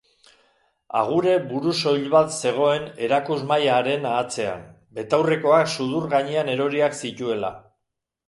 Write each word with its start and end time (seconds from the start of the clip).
Agure 0.99 1.33
burusoil 1.49 2.05
bat 2.13 2.31
zegoen 2.37 2.87
erakusmahaiaren 3.07 4.09
atzean, 4.13 4.65
betaurrekoak 5.01 5.71
sudur 5.75 6.11
gainean 6.15 6.53
eroriak 6.57 6.99
zituela. 7.05 7.53